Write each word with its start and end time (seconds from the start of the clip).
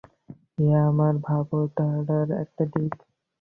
ইহা 0.57 0.79
আমার 0.89 1.13
ভাবধারার 1.25 2.29
একটা 2.43 2.63
দিক্। 2.73 2.95